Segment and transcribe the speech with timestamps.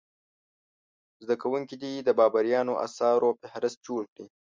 [1.23, 4.27] زده کوونکي دې د بابریانو اثارو فهرست جوړ کړي.